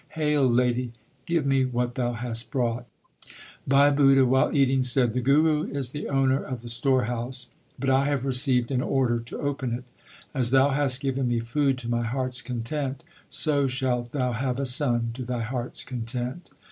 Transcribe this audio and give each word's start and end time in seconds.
Hail, 0.15 0.47
lady! 0.49 0.93
give 1.27 1.45
me 1.45 1.63
what 1.63 1.93
thou 1.93 2.13
hast 2.13 2.49
brought/ 2.49 2.87
Bhai 3.67 3.91
Budha 3.91 4.25
while 4.25 4.49
eating 4.51 4.81
said, 4.81 5.13
The 5.13 5.21
Guru 5.21 5.65
is 5.67 5.91
the 5.91 6.09
owner 6.09 6.43
of 6.43 6.63
the 6.63 6.69
storehouse, 6.69 7.49
but 7.77 7.87
I 7.87 8.05
have 8.05 8.25
received 8.25 8.71
an 8.71 8.81
order 8.81 9.19
to 9.19 9.37
open 9.39 9.73
it. 9.73 9.83
As 10.33 10.49
thou 10.49 10.69
hast 10.69 11.01
given 11.01 11.27
me 11.27 11.39
food 11.39 11.77
to 11.77 11.87
my 11.87 12.01
heart 12.01 12.33
s 12.33 12.41
content, 12.41 13.03
so 13.29 13.67
shalt 13.67 14.09
thou 14.09 14.31
have 14.31 14.59
a 14.59 14.65
son 14.65 15.11
to 15.13 15.23
thy 15.23 15.41
heart 15.43 15.73
s 15.73 15.83
content. 15.83 16.49